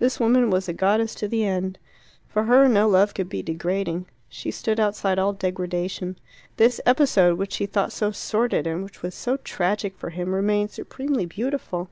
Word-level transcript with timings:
This 0.00 0.20
woman 0.20 0.50
was 0.50 0.68
a 0.68 0.74
goddess 0.74 1.14
to 1.14 1.26
the 1.26 1.46
end. 1.46 1.78
For 2.28 2.44
her 2.44 2.68
no 2.68 2.86
love 2.86 3.14
could 3.14 3.30
be 3.30 3.42
degrading: 3.42 4.04
she 4.28 4.50
stood 4.50 4.78
outside 4.78 5.18
all 5.18 5.32
degradation. 5.32 6.18
This 6.58 6.78
episode, 6.84 7.38
which 7.38 7.54
she 7.54 7.64
thought 7.64 7.90
so 7.90 8.10
sordid, 8.10 8.66
and 8.66 8.84
which 8.84 9.00
was 9.00 9.14
so 9.14 9.38
tragic 9.38 9.96
for 9.96 10.10
him, 10.10 10.34
remained 10.34 10.72
supremely 10.72 11.24
beautiful. 11.24 11.88